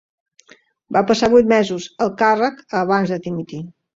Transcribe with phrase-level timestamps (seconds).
[0.97, 3.63] Va passar vuit mesos al càrrec abans de dimitir.